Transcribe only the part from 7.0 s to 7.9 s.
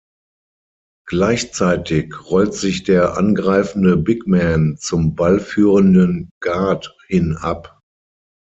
hin ab.